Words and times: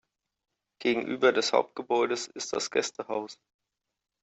Gegenüber 0.79 1.31
des 1.31 1.53
Hauptgebäudes 1.53 2.25
ist 2.25 2.53
das 2.53 2.71
Gästehaus. 2.71 3.37